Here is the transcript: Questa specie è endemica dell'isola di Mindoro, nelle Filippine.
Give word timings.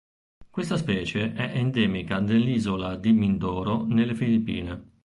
Questa 0.49 0.77
specie 0.77 1.33
è 1.35 1.51
endemica 1.55 2.19
dell'isola 2.21 2.95
di 2.95 3.11
Mindoro, 3.11 3.85
nelle 3.85 4.15
Filippine. 4.15 4.89